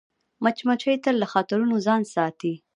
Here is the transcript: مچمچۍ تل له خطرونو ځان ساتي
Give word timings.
مچمچۍ 0.43 0.95
تل 1.03 1.15
له 1.21 1.27
خطرونو 1.33 1.75
ځان 1.85 2.01
ساتي 2.13 2.53